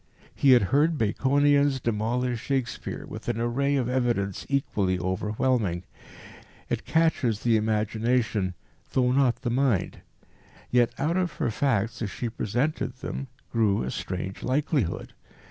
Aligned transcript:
He 0.33 0.53
had 0.53 0.63
heard 0.73 0.97
Baconians 0.97 1.79
demolish 1.79 2.39
Shakespeare 2.41 3.05
with 3.07 3.29
an 3.29 3.39
array 3.39 3.75
of 3.75 3.87
evidence 3.87 4.47
equally 4.49 4.97
overwhelming. 4.97 5.83
It 6.69 6.85
catches 6.85 7.41
the 7.41 7.55
imagination 7.55 8.55
though 8.93 9.11
not 9.11 9.43
the 9.43 9.51
mind. 9.51 10.01
Yet 10.71 10.91
out 10.97 11.17
of 11.17 11.33
her 11.33 11.51
facts, 11.51 12.01
as 12.01 12.09
she 12.09 12.29
presented 12.29 12.93
them, 12.95 13.27
grew 13.51 13.83
a 13.83 13.91
strange 13.91 14.41
likelihood. 14.41 15.13